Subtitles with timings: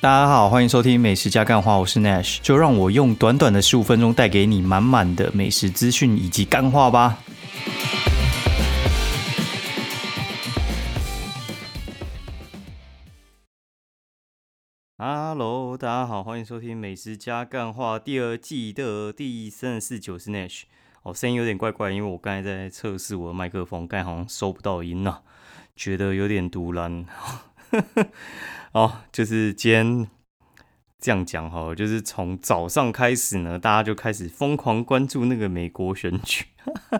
[0.00, 7.18] 大家好，欢迎收听美食加干话，我是 Nash，就让我用短短的十五分钟带给你满满的美食资讯以及干话吧。
[14.98, 20.62] Hello，大家好，欢迎收听美食加干话第二季的第三十四九是 Nash。
[21.02, 25.22] 哦，声音有点怪怪，因为我刚才在测试我的麦克风，刚才好像收不到音呐，
[25.74, 27.04] 觉得有点独蓝。
[28.72, 30.08] 哦，就是今天
[30.98, 36.46] 这样讲哈，就是从早上开始呢，大家就开始疯狂关注那个美国选举，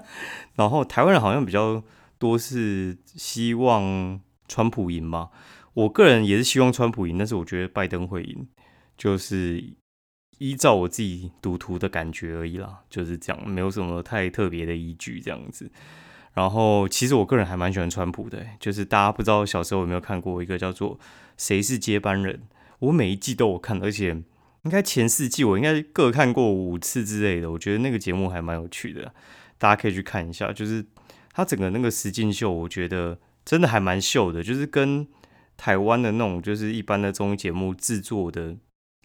[0.56, 1.82] 然后台湾人好像比较
[2.18, 5.30] 多是希望川普赢嘛。
[5.74, 8.48] 我个人也是希望川普赢，但是我觉得拜登会赢，
[8.96, 9.62] 就是
[10.38, 15.70] 依照我自己赌徒的感觉而已啦，就是这样，没有什么太特别的依据这样子。
[16.38, 20.96] 然后其实我个人还蛮喜欢川普的，就是大家不知道小时候有没有看过一个叫做
[21.36, 22.34] 《谁是接班人》，
[22.78, 24.10] 我每一季都有看，而且
[24.62, 29.12] 应该前四季我应该各看过五次之类的，我觉得那个节目还蛮有趣的，
[29.58, 30.52] 大家可以去看一下。
[30.52, 30.84] 就是
[31.32, 35.06] 他整个那个实境秀，我觉得真的还蛮秀的，就是跟。
[35.60, 38.56] 台湾的那种就是一般的综艺节目制作的，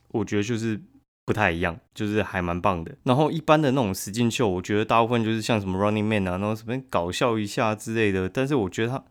[0.09, 0.79] 我觉得就是
[1.25, 2.95] 不太一样，就是还蛮棒的。
[3.03, 8.27] 然后一般的那种实境秀，我觉得大部分就是像什么 Running Man 啊，然后什么搞笑一下之类的。
[8.27, 9.03] 但是我觉得他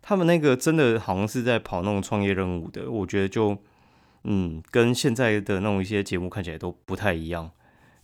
[0.00, 3.56] 他们那个真的好像是在跑那种创业任务的，我觉得就
[4.24, 7.50] 嗯，跟现在的那种一些节目看起来都不太一样。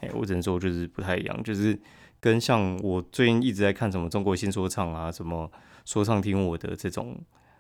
[0.01, 1.79] 哎，我只能说就是不太一样，就是
[2.21, 5.51] 跟像我最近一直在看什么中国新说唱啊，什么
[5.85, 7.17] 说唱听我的这种。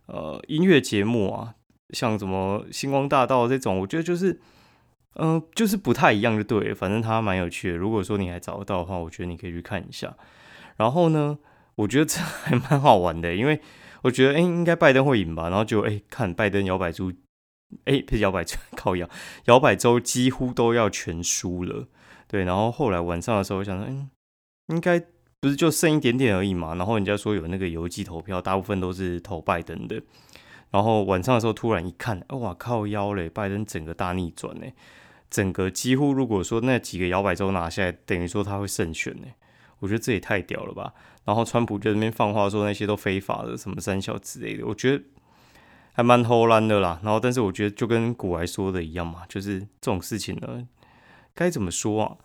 [0.06, 1.54] 呃，音乐节目啊，
[1.90, 4.38] 像什么星光大道这种，我觉得就是，
[5.16, 6.74] 嗯，就是不太一样，就对。
[6.74, 7.76] 反正它蛮有趣的。
[7.76, 10.16] 如果说你还找得到的话，我觉得你可以去看一下。
[10.76, 11.38] 然后呢，
[11.76, 13.60] 我觉得这还蛮好玩的，因为
[14.02, 15.48] 我觉得，哎，应该拜登会赢吧。
[15.48, 17.12] 然后就，哎，看拜登摇摆州，
[17.84, 19.08] 哎，不是摇摆州， 靠摇，
[19.46, 21.88] 摇摆州几乎都要全输了。
[22.26, 24.10] 对，然后后来晚上的时候，我想说，嗯，
[24.68, 25.02] 应该。
[25.40, 26.74] 不是就剩一点点而已嘛？
[26.74, 30.00] 然后人家说有那个邮寄投票，大部分都是投拜登的。
[30.70, 33.28] 然后晚上的时候突然一看，哇靠腰嘞！
[33.28, 34.66] 拜登整个大逆转呢，
[35.34, 39.26] 整个几乎如果说那几个摇摆州拿下来，等于说他会胜选呢。
[39.80, 40.94] 我觉得这也太屌了吧！
[41.24, 45.02] 然后川普就那边放话说那些都非法的，什么三小之类的，我觉得
[45.92, 47.00] 还蛮偷懒的啦。
[47.02, 50.68] 然后但是我觉得就跟古来说的一样嘛，就是这种事情呢，
[51.34, 52.16] 该怎么说啊？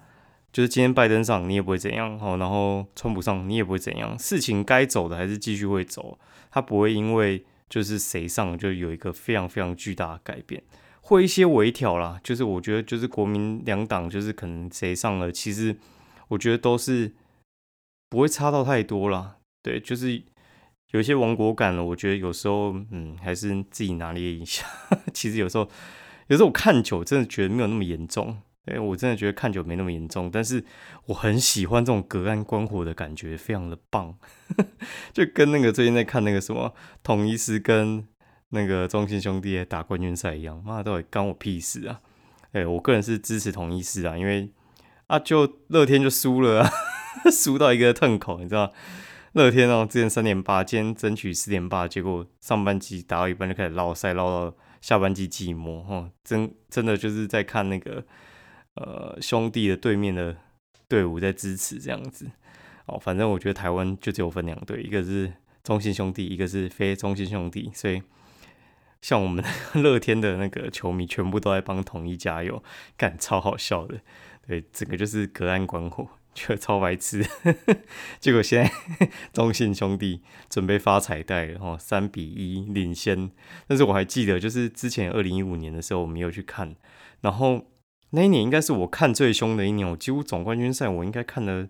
[0.53, 6.19] 就是今天拜登上你也不会怎样，哦，然后川普上你也不会怎样，事情该走的还是继续会走，
[6.51, 10.61] 他不会因为就是谁上就有一个非常非常巨大的改变，
[11.09, 12.19] 会一些微调啦。
[12.23, 15.75] 就是我觉得就是国民两党就是可能谁上了，其实
[16.29, 17.13] 我觉得都是
[18.09, 19.37] 不会差到太多啦。
[19.61, 20.21] 对，就是
[20.91, 24.65] 有一些亡国感了，我觉得有时候嗯还是自己拿捏一下。
[25.13, 25.69] 其实有时候
[26.27, 28.41] 有时候我看久真的觉得没有那么严重。
[28.65, 30.63] 哎，我真的觉得看久没那么严重，但是
[31.07, 34.15] 我很喜欢这种隔岸观火的感觉，非常的棒，
[35.11, 38.05] 就跟那个最近在看那个什么统一师跟
[38.49, 42.01] 那个中信兄弟打冠军赛一样，妈到底关我屁事啊！
[42.51, 44.51] 哎，我个人是支持统一师啊，因为
[45.07, 46.71] 啊，就乐天就输了啊，
[47.31, 48.71] 输到一个痛口，你知道？
[49.33, 58.05] 乐天哦，之前三点八，今天争取四点八，结果上半季打到一半就开始捞赛，捞到下半季寂寞，哈，真真的就是在看那个。
[58.75, 60.33] 呃，兄弟的对面的
[60.88, 62.25] 队伍在支持这样子
[62.85, 65.33] 哦，反正我觉得台湾就只有分两队，一个是
[65.63, 68.01] 中信兄弟，一个是非中信兄弟，所以
[69.01, 69.43] 像我们
[69.75, 72.63] 乐天的那个球迷全部都在帮统一加油，
[72.97, 74.01] 干超好笑的，
[74.47, 77.25] 对，整个就是隔岸观火，觉得超白痴。
[78.19, 83.31] 结果现在 中信兄弟准备发彩带了哦，三比一领先，
[83.67, 86.75] 但是我还记得就是之前二零一五年的时候我没有去看，
[87.21, 87.65] 然后。
[88.11, 91.67] 那一年应该是我看最凶的一年，我几乎总冠军赛我应该看了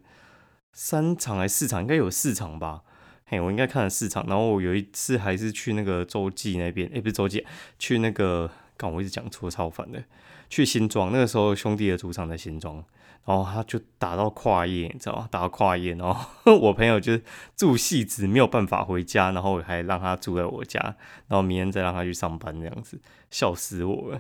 [0.72, 2.84] 三场还是四场，应该有四场吧。
[3.30, 7.46] 嘿，我应该看了四场，然后我有一次还是去那个洲际那边，哎，不是洲际，
[7.78, 10.04] 去那个，刚我一直讲错，超烦的。
[10.50, 12.84] 去新庄，那个时候兄弟的主场在新庄，
[13.24, 15.28] 然后他就打到跨夜，你知道吗？
[15.30, 16.26] 打到跨夜，然后
[16.58, 17.24] 我朋友就是
[17.56, 20.80] 住戏子，没有办法回家，然后我还让他住在我家，
[21.28, 23.00] 然后明天再让他去上班，这样子，
[23.30, 24.20] 笑死我了。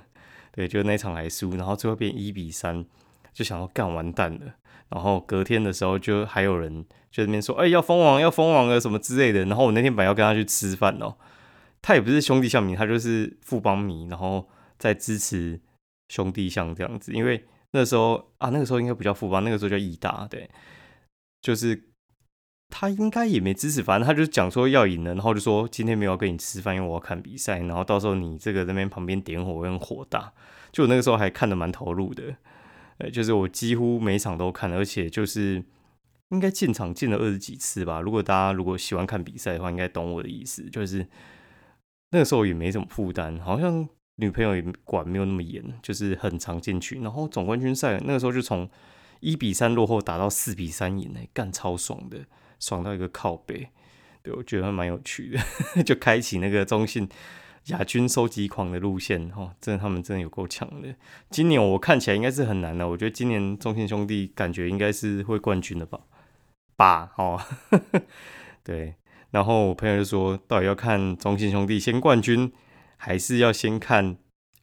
[0.51, 2.85] 对，就那场还输，然后最后变一比三，
[3.39, 4.53] 就想要干完蛋了。
[4.89, 11.15] 然后隔天的时候，就还有人就那边说：“哎，要封王，要封王了什么之类的。”然后我那天本来要跟他去吃饭哦，
[11.81, 15.61] 他也不是兄弟象迷，他就是富邦迷，然后在支持
[16.09, 17.13] 兄弟象这样子。
[17.13, 20.49] 因为那时候啊，那个时候应该不叫富邦，那个时候叫义大，对，
[21.41, 21.81] 就是
[22.69, 30.33] 他应该也没支持，反正他就讲说要赢了，然后就说今天没有跟你吃饭，因为我要看比赛，然后到时候你这个那边旁边点火，我很火大。
[30.71, 32.35] 就我那个时候还看的蛮投入的，
[32.99, 35.63] 呃，就是我几乎每场都看，而且就是
[36.29, 37.99] 应该进场进了二十几次吧。
[37.99, 41.05] 如果大家如果喜欢看比赛的话，应该懂我的意思，就是
[42.11, 47.01] 那个时候也没什么负担，好像女朋友也管没有那么严，就是很常进去。
[47.01, 48.69] 然后总冠军赛那个时候就从
[49.19, 52.19] 一比三落后打到四比三赢，哎，干超爽的。
[52.61, 53.69] 爽到一个靠背，
[54.21, 55.39] 对我觉得蛮有趣的，
[55.83, 57.07] 就开启那个中信
[57.69, 60.93] 亚军收集狂的路线哈，真的他们真的有够强的。
[61.29, 65.99] 今年我看起来应该是很难的，我觉得今年中信兄弟感觉应该是会冠军的吧，
[66.75, 67.41] 吧哦，
[68.63, 68.95] 对。
[69.31, 72.51] 然后我朋友就说，到底要看中信兄弟先冠军，
[72.97, 74.17] 还是要先看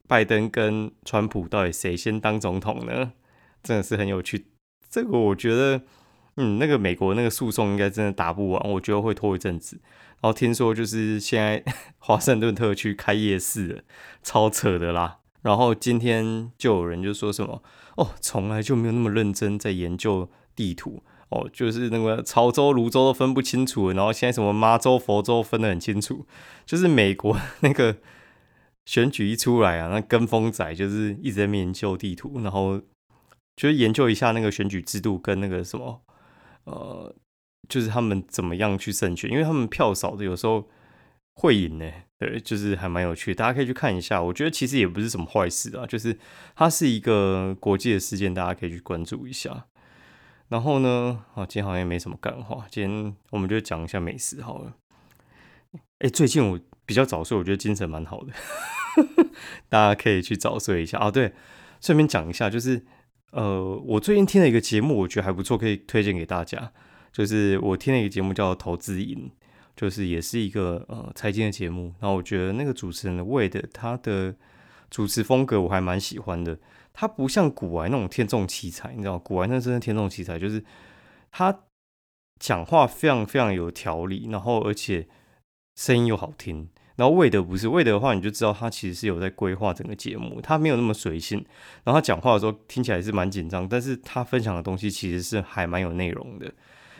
[0.07, 3.13] 拜登跟川普到底谁先当总统呢？
[3.63, 4.47] 真的是很有趣，
[4.89, 5.83] 这个我觉得。
[6.37, 9.79] 嗯，那个美国那个诉讼应该真的打不完，我觉得会拖一阵子。
[10.21, 11.63] 然后听说就是现在
[11.99, 13.81] 华盛顿特区开夜市了，
[14.23, 15.17] 超扯的啦。
[15.41, 17.61] 然后今天就有人就说什么
[17.95, 26.25] 哦，从来就没有那么认真在研究地图哦，就是那个潮州、泸州都分不清楚，然后现在什么妈州、佛州分得很清楚。
[26.65, 27.97] 就是美国 那个
[28.85, 32.81] 选举一出来啊，那跟风仔就是一直在研究地图，然后
[33.55, 36.01] 就是研究一下那个选举制度跟那个什么。
[36.67, 37.15] 呃，
[37.69, 40.67] 就是他们怎么样去胜选，因为他们票少的有时候
[41.35, 41.89] 会赢呢。
[42.19, 44.21] 对，就是还蛮有趣，大家可以去看一下。
[44.21, 46.17] 我觉得其实也不是什么坏事啊，就是
[46.55, 49.67] 它是一个国际的事件，大家可以去关注一下。
[50.49, 54.73] 然后呢，啊，今天好像也没什么干话，今天我们就讲一下美食好了。
[55.99, 58.33] 哎，最近我比较早睡，我觉得精神蛮好的，
[59.69, 61.11] 大家可以去早睡一下啊。
[61.11, 61.33] 对，
[61.79, 62.83] 顺便讲一下，就是。
[63.31, 66.71] 呃，我最近听了一个节目，我觉得还不错，可以推荐给大家。
[67.11, 69.29] 就是我听了一个节目叫《投资营》，
[69.75, 71.93] 就是也是一个呃财经的节目。
[71.99, 74.35] 然后我觉得那个主持人的味的他的
[74.89, 76.57] 主持风格我还蛮喜欢的。
[76.93, 80.63] 他不像古玩那种天纵奇才，你知道，古玩那真的天纵奇才，就是
[81.31, 81.63] 他
[82.39, 85.07] 讲话非常非常有条理，然后而且
[85.75, 86.69] 声音又好听。
[86.97, 91.37] 然后魏德不是魏德的话，你就知道他其实是有在规划整个节目，他没有那么随性。
[91.83, 96.47] 然后他讲话的时候听起来是蛮紧张，但是他分享的东西其实是还蛮有内容的。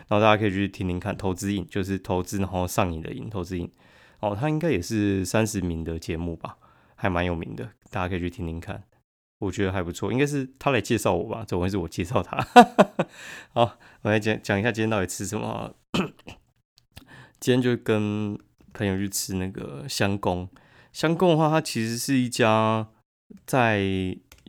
[0.06, 3.70] 然后大家可以去听听看，投资瘾就是投资，然后上瘾的瘾，投资瘾。
[4.20, 6.56] 哦，他应该也是三十名的节目吧，
[6.94, 8.84] 还蛮有名的，大家可以去听听看，
[9.40, 10.12] 我觉得还不错。
[10.12, 12.38] 应该是他来介绍我吧，总会是我介绍他？
[13.52, 15.74] 好，我来讲讲一下今天到底吃什么。
[17.40, 18.38] 今天就跟。
[18.78, 20.48] 朋友去吃那个香宫，
[20.92, 22.86] 香宫的话，它其实是一家
[23.44, 23.80] 在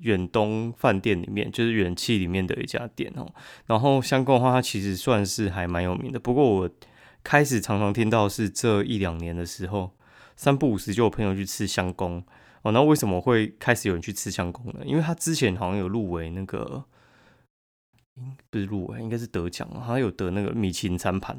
[0.02, 3.28] 远东饭店里面，就是远气里面的一家店哦。
[3.66, 6.20] 然后香宫的话，它其实算是还蛮有名的。
[6.20, 6.70] 不过我
[7.24, 9.92] 开始常常听到是这一两年的时候，
[10.38, 12.24] 三不五时就有朋友去吃香宫
[12.62, 12.72] 哦。
[12.72, 14.80] 那为什么会开始有人去吃香宫呢？
[14.86, 16.86] 因为他之前好像有入围那个，
[18.50, 21.38] 不是入围，应该是得奖，好像有得那个米其林餐盘。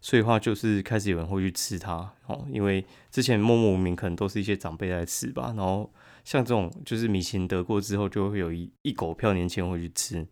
[0.00, 5.52] 所以话就是开始有人会去吃它哦，因为之前默默无名可能都是一些长辈在吃吧。
[5.56, 5.92] 然后
[6.24, 10.26] 像这种就是米其林得过之后，就会有一一狗票年轻人会去吃。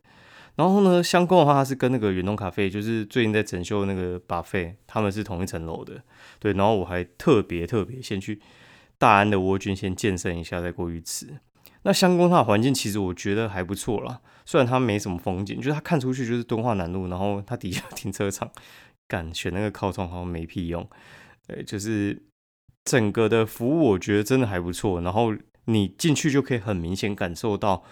[0.57, 6.03] 然后呢，香宫的话，它是跟那个远东咖啡，就是最近在整修那个巴菲，他们是同一层楼的。
[6.41, 8.41] 对，然后我还特别特别先去
[8.99, 11.29] 大安的蜗居先健身一下，再过去吃。
[11.83, 18.51] 那香宫它的环境其实我觉得还不错啦，虽然它没什么风景，就是它看出去就是敦化南路，然后它底下停车场。
[19.09, 20.87] 敢选那个靠窗好像没屁用，
[21.47, 22.23] 对，就是
[22.85, 25.01] 整个的服务我觉得真的还不错。
[25.01, 25.35] 然后
[25.65, 27.83] 你进去就可以很明显感受到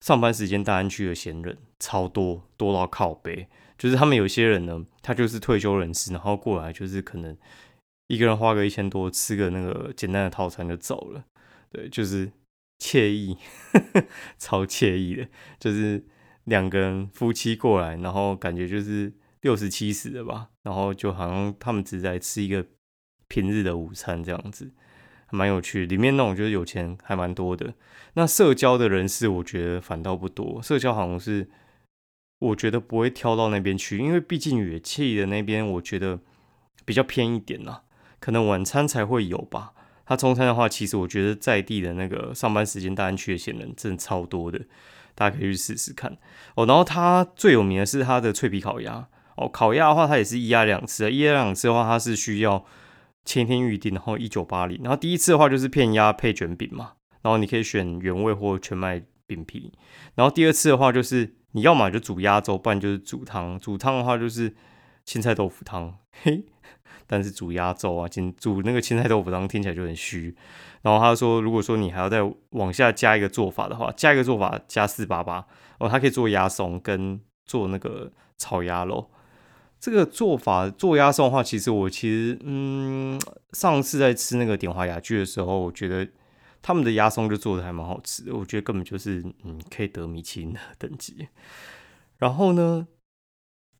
[0.00, 3.46] 上班时间大安区的闲人超多，多到靠背。
[3.78, 7.36] 就是他们有些人呢，他就是退休人士，然后过来就是可能
[8.08, 11.24] 一个人花个一千多吃个那个简单的套餐就走了，
[11.70, 12.30] 对，就是
[12.80, 13.38] 惬意，
[14.38, 15.28] 超惬意的，
[15.60, 16.04] 就是
[16.44, 19.12] 两个人夫妻过来，然后感觉就是。
[19.42, 22.64] 六十七十的吧，然后就好像他们只在吃一个
[23.28, 24.70] 平日的午餐这样子，
[25.30, 25.84] 蛮有趣。
[25.84, 27.74] 里面那种就是有钱还蛮多的。
[28.14, 30.62] 那社交的人士，我觉得反倒不多。
[30.62, 31.50] 社交好像是
[32.38, 36.20] 我觉得不会挑到那边去，因为毕竟乐器的那边我觉得
[36.84, 37.82] 比较偏一点啦，
[38.20, 39.72] 可能晚餐才会有吧。
[40.06, 44.60] 他中餐的话，其实我觉得在地的那个上班时间大安区的闲人真的超多的，
[45.16, 46.16] 大家可以去试试看
[46.54, 46.64] 哦。
[46.64, 49.08] 然后他最有名的是他的脆皮烤鸭。
[49.42, 51.10] 哦，烤鸭的话，它也是一鸭两吃。
[51.10, 52.64] 一鸭两吃的话，它是需要
[53.24, 54.80] 前天预定，然后一九八零。
[54.82, 59.72] 然后第一次的话就是片鸭配卷饼嘛，然后你可以选原味或全麦饼皮。
[60.14, 63.58] 然后第二次的话就是你要么就煮鸭粥，不然就是煮汤。
[63.58, 64.54] 煮汤的话就是
[65.04, 66.44] 青菜豆腐汤，嘿，
[67.06, 68.08] 但是煮鸭粥啊，
[68.38, 70.36] 煮那个青菜豆腐汤听起来就很虚。
[70.82, 72.18] 然后他说，如果说你还要再
[72.50, 75.46] 往下加一个做法的话，加一个做法加四八八
[75.78, 79.08] 哦，它可以做鸭松跟做那个炒鸭肉。
[79.82, 83.20] 这个做法做鸭松的话，其实我其实嗯，
[83.50, 86.06] 上次在吃那个点华雅居的时候，我觉得
[86.62, 91.26] 他们的鸭松就做的还蛮好吃的，我觉得根本就是嗯，可以得米其林的等级。
[92.18, 92.86] 然后呢，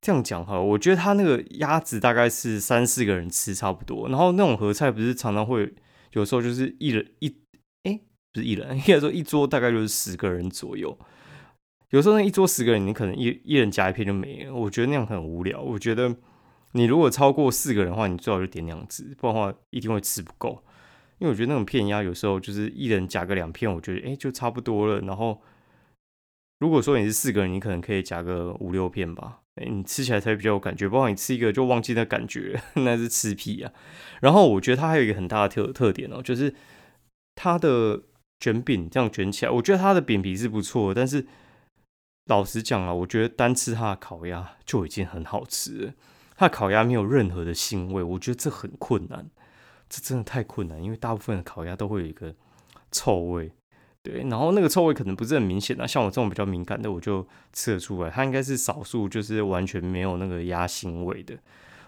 [0.00, 4.08] 这样讲哈，我觉得他那个鸭子大概是三四个人吃差不多。
[4.08, 5.72] 然后那种合菜不是常常会
[6.14, 7.28] 有时候就是一人一
[7.84, 8.00] 哎，
[8.32, 10.98] 不是一人，应该说一桌大概就是十个人左右。
[11.92, 14.54] 有时候那一桌十个人，你可能一一人夹一片就没了。
[14.54, 15.60] 我觉得那样很无聊。
[15.60, 16.16] 我觉得
[16.72, 20.64] 你如果超过四个人的话，你最好就点两只，不然的话一定会吃不够。
[21.18, 25.02] 因为我觉得那种片鸭有时候就是一人夹个两片，我觉得哎就差不多了。
[25.02, 25.42] 然后
[26.60, 30.88] 如果说你是四个人，你可能可以夹个五六片吧，哎你吃起来才比较有感觉。
[30.88, 33.70] 不然你吃一个就忘记那感觉， 那是吃屁啊。
[34.22, 36.54] 然后我觉得它还有一个很大的特特点哦，就是
[37.34, 38.00] 它的
[38.40, 41.26] 卷饼这样卷起来，我觉得它的饼皮是不错，但是。
[42.26, 45.92] 老实讲啊，我觉得单吃它的烤鸭就已经很好吃了。
[46.36, 49.28] 它的烤鸭没有任何的腥味，我觉得这很困难，
[49.88, 50.82] 这真的太困难。
[50.82, 52.34] 因为大部分的烤鸭都会有一个
[52.90, 53.52] 臭味，
[54.02, 55.86] 对，然后那个臭味可能不是很明显啊。
[55.86, 58.10] 像我这种比较敏感的，我就吃得出来。
[58.10, 61.36] 它应该是少数，就是完全没有那个鸭腥味的。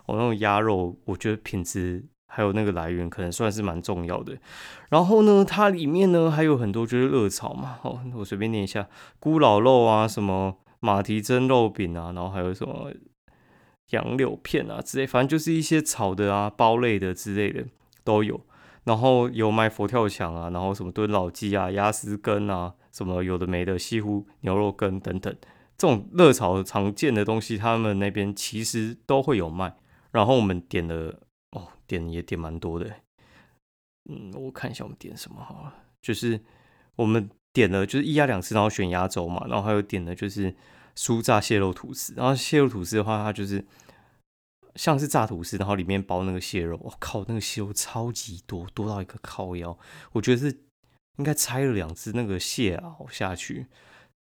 [0.06, 2.04] 我那种鸭肉，我觉得品质。
[2.34, 4.36] 还有那个来源可能算是蛮重要的，
[4.88, 8.88] 然后呢，它里面呢还有很多就是热炒嘛，哦，我随便念一下，
[9.20, 12.90] 咕老肉啊，什么马蹄蒸肉饼啊，然后还有什么
[13.90, 17.64] 杨柳片啊之类，反正就是一些炒的啊、包类的之类的
[18.02, 18.40] 都有，
[18.82, 25.32] 然后有卖佛跳墙啊，然后什么炖老鸡啊、鸭丝羹啊，什么有的没的西湖牛肉羹等等，
[25.78, 29.76] 这种热炒常见的东西，他们那边其实都会有卖，
[30.10, 31.20] 然后我们点了。
[31.54, 32.92] 哦，点也点蛮多的，
[34.10, 36.40] 嗯，我看一下我们点什么好了，就是
[36.96, 40.52] 我们点了就是一鸭两次，然后选压轴嘛，然后还有点的就是
[40.96, 43.64] 酥炸蟹肉吐司，然后蟹肉吐司的话，它就是
[44.74, 49.78] 像是炸吐司，然后里面包那个蟹肉，我靠，那个蟹肉超级多，多到一个靠腰，
[50.10, 50.58] 我觉得是
[51.18, 53.68] 应该拆了两只那个蟹螯下去，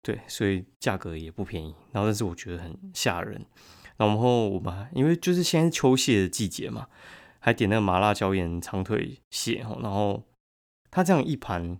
[0.01, 3.45] 对，所以价格也不便宜，然后但是我觉得很吓人，
[3.95, 6.89] 然后我们因为就是现在秋蟹的季节嘛。
[7.43, 10.23] 还点那个麻辣椒盐长腿蟹哦，然后
[10.91, 11.79] 它这样一盘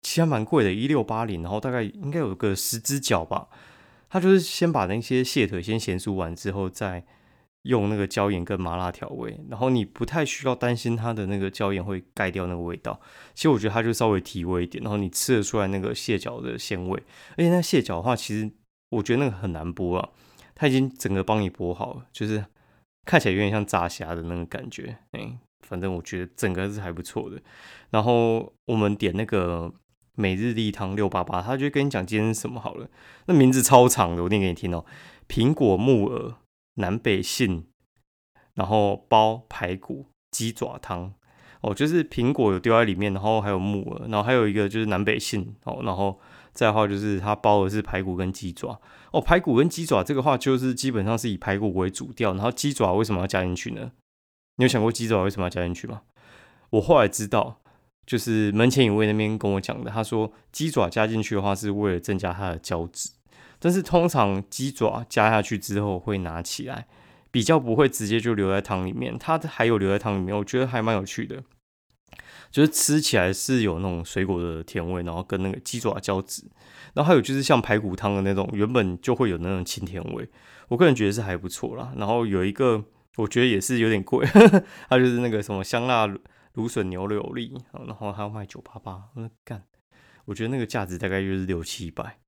[0.00, 3.48] 其实蛮贵的，一六八零，然后大概应该有个十只脚吧。
[4.08, 7.04] 它就是先把那些蟹腿先咸酥完之后，再
[7.62, 13.00] 用那个椒盐跟麻辣调味，然后你不太需要担心它的那个椒盐会盖掉那个味道。
[13.34, 17.02] 其实我觉得它就稍微提味一点，然后你吃得出来那个蟹脚的鲜味。
[17.32, 18.48] 而且那蟹脚的话，其实
[18.90, 20.10] 我觉得那个很难剥啊，
[20.54, 22.44] 它已经整个帮你剥好了，就是。
[23.04, 27.40] 看起来有点像炸虾的那个感觉，哎，反正我觉得整个是还不错的。
[27.90, 29.72] 然后我们点那个
[30.14, 32.88] 每日例汤六八八，他就跟你讲今天是什么好了。
[33.26, 34.84] 那名字超长的，我念给你听哦：
[35.28, 36.34] 苹果木耳
[36.74, 37.66] 南北杏，
[38.54, 41.14] 然后包排骨鸡爪汤。
[41.62, 45.54] 哦，就是苹果有丢在里面，然后还有木耳，然后还有一个就是南北杏。
[45.64, 46.18] 哦，然后
[46.52, 48.80] 再的话就是它包的是排骨跟鸡爪。
[49.10, 53.92] 哦，排骨跟鸡爪这个话就是基本上是以排骨为主调，然后鸡爪为什么要加进去呢？
[54.56, 56.02] 你有想过鸡爪为什么要加进去吗？
[56.70, 57.60] 我后来知道，
[58.06, 63.10] 就是门前有位那边跟我讲的，他说鸡爪加进去的话是为了增加它的胶质，
[63.58, 66.86] 但是通常鸡爪加下去之后会拿起来，
[67.30, 71.42] 比较不会直接就留在汤里面，它还有留在汤里面，我觉得还蛮有趣的。
[72.52, 76.44] 就是吃起来是有那种水果的甜味，然后跟那个鸡爪交织，
[76.92, 80.28] 然后还有就是像排骨汤的那种，原本就会有那种清甜味，
[80.68, 81.92] 我个人觉得是还不错啦。
[81.96, 82.84] 然后有一个
[83.16, 84.26] 我觉得也是有点贵，
[84.88, 86.06] 它就是那个什么香辣
[86.52, 89.64] 芦笋牛柳粒，然后还要卖九八八，我干，
[90.26, 92.18] 我觉得那个价值大概就是六七百，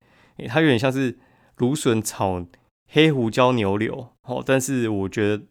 [0.47, 1.17] 它有点像是
[1.57, 2.45] 芦笋炒
[2.87, 5.43] 黑胡椒牛柳，哦，但是我觉得。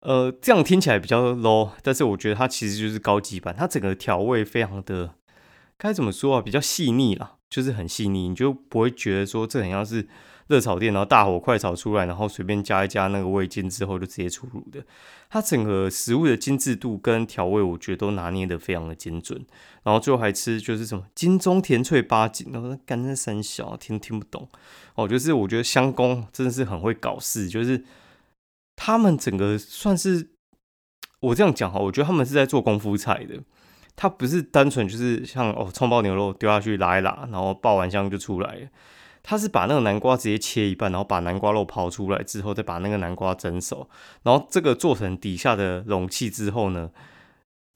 [0.00, 3.52] 呃，这样听起来比较 low，但是我觉得它其实就是高级版。
[3.56, 5.14] 它整个调味非常的，
[5.76, 6.40] 该怎么说啊？
[6.40, 10.06] 比较细腻啦，就是很细腻，你就不会觉得说这很像是
[10.46, 14.84] 热炒店，然后大火快炒出来，然后随便加一加那个味精之后就直接出炉的。
[15.28, 19.44] 它整个食物的精致度跟调味，我觉得都拿捏的非常的精准。
[19.82, 24.48] 然后最后还吃就是什么金中甜脆八锦，然后干那三小听听不懂
[24.94, 27.84] 哦，就是我觉得香工真的是很会搞事，就是。
[28.80, 30.30] 他们整个算是
[31.18, 33.42] 我这样讲哈，我觉得他们是在做功夫菜的。
[33.96, 38.68] 它不是单纯就是像哦，葱爆牛肉丢下去拉一拉，然后爆完香就出来了。
[39.24, 43.90] 他是把那个南瓜直接切一半，然后把南瓜肉刨出来之后，再把那个南瓜蒸熟，
[44.22, 46.92] 然后这个做成底下的容器之后呢，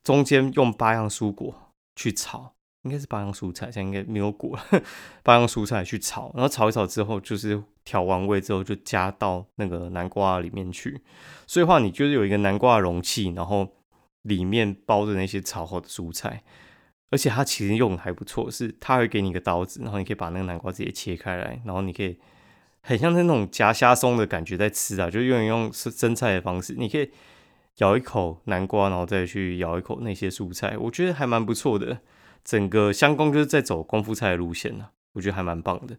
[0.04, 4.82] 中间用八样蔬果去炒，应该是八样蔬菜，现在应该没有果了，
[5.22, 11.00] 八样蔬菜去炒，然后炒一炒之后，就是调完味之后就加到那个南瓜里面去，
[11.46, 13.68] 所以话你就是有一个南瓜容器，然后
[14.22, 16.42] 里面包着那些炒好的蔬菜。
[17.10, 22.18] 而且它其实用的还不错，是它会给你一个刀子，然后你可以把那个南瓜直接切开来，然后你可以
[22.80, 27.10] 很像是那种夹虾松的感觉在吃啊，就用用生菜的方式，你可以
[27.80, 32.00] 咬一口南瓜，然后再去咬一口那些蔬菜，我觉得还蛮不错的。
[32.44, 35.96] 整个香工就是在走功夫菜的路线呢，我觉得还蛮棒的。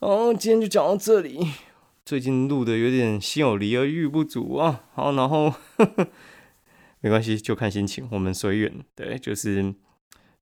[0.00, 1.52] 哦，今天就讲到这里，
[2.04, 4.84] 最近录的有点心有余而欲不足啊。
[4.94, 5.52] 好，然后
[7.00, 8.72] 没关系，就看心情，我们随缘。
[8.94, 9.74] 对，就是。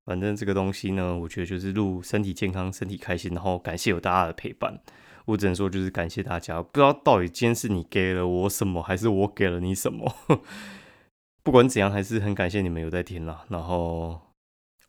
[0.04, 4.80] 反正这个东西呢，我觉得就是录身体健康、身体开心，然后感谢有大家的陪伴。
[5.25, 6.62] 我只能说就是感谢大家。
[6.62, 10.14] 不知道到底今天是你给了我什么，还是我给了你什么？
[11.42, 13.45] 不管怎样，还是很感谢你们有在听啦。
[13.49, 14.21] 然后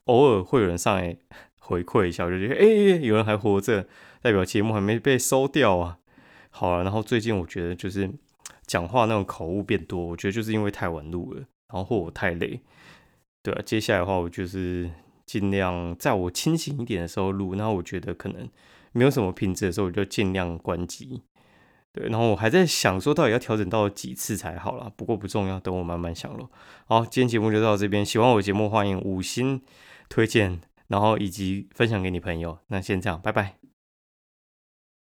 [0.08, 1.16] 偶尔会有人上来
[1.60, 2.66] 回馈一下，我就觉得哎，
[3.02, 3.88] 有人还活着，
[4.22, 6.00] 代表节目还没被收掉啊。
[6.50, 8.10] 好了，然后最近我觉得就是
[8.68, 11.40] 讲话那种口误变多，我觉得就是因为太晚录了，
[11.72, 12.60] 然后或我太累。
[13.44, 14.90] 对啊，接下来的话，我就是。
[15.28, 18.48] 尽量在我清醒一点的时候录，然后我觉得可能
[18.94, 21.22] 没有什么品质的时候，我就尽量关机。
[21.92, 24.90] 对，然后我还在想说，到底要调整到几次才好了。
[24.96, 26.50] 不过不重要，等我慢慢想咯。
[26.86, 28.06] 好，今天节目就到这边。
[28.06, 29.62] 喜欢我节目，欢迎五星
[30.10, 32.60] 推荐，然后以及分享给你朋友。
[32.68, 33.67] 那先这样，拜拜。